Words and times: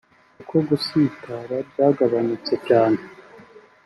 kuko 0.37 0.55
gusatira 0.69 1.55
byagabanutse 1.69 2.53
cyane 2.67 2.99